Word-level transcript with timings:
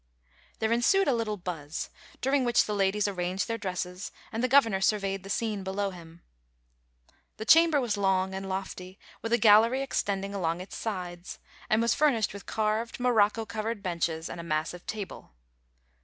There 0.57 0.71
ensued 0.71 1.07
a 1.07 1.13
little 1.13 1.37
buzz, 1.37 1.91
during 2.21 2.43
which 2.43 2.65
the 2.65 2.73
ladies 2.73 3.07
ar 3.07 3.13
ranged 3.13 3.47
their 3.47 3.59
dresses 3.59 4.11
and 4.31 4.43
the 4.43 4.47
Governor 4.47 4.81
sun*eyed 4.81 5.21
the 5.21 5.29
scene 5.29 5.63
below 5.63 5.91
him. 5.91 6.23
The 7.37 7.45
chamber 7.45 7.79
was 7.79 7.97
long 7.97 8.33
and 8.33 8.49
lofty, 8.49 8.97
with 9.21 9.31
a 9.31 9.37
gallery 9.37 9.83
extending 9.83 10.33
along 10.33 10.59
its 10.59 10.75
sides, 10.75 11.37
and 11.69 11.83
was 11.83 11.93
furnished 11.93 12.33
with 12.33 12.47
carved, 12.47 12.99
morocco 12.99 13.45
covered 13.45 13.83
benches, 13.83 14.27
and 14.27 14.39
a 14.39 14.43
massive 14.43 14.87
table. 14.87 15.35